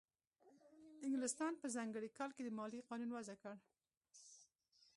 [1.05, 3.55] انګلستان په ځانګړي کال کې د مالیې قانون وضع کړ.